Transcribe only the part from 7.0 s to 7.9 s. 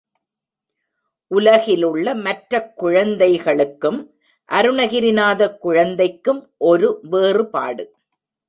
வேறுபாடு.